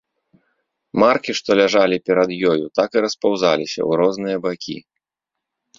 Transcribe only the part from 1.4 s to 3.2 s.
што ляжалі перад ёю, так і